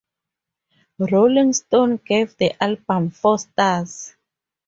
[0.97, 4.15] "Rolling Stone" gave the album four stars.